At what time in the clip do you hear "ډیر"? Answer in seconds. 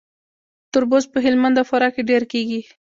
2.09-2.23